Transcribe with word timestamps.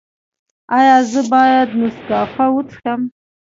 ایا 0.77 0.97
زه 1.11 1.21
باید 1.31 1.69
نسکافه 1.81 2.45
وڅښم؟ 2.53 3.01